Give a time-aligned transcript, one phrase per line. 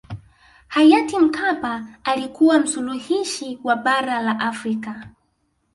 [0.67, 5.07] hayati mkapa alikuwa msuluhishi wa bara la afrika